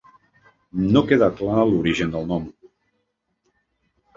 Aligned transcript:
No 0.95 1.03
queda 1.11 1.27
clar 1.41 1.67
l'origen 1.73 2.17
del 2.17 2.27
nom. 2.33 2.51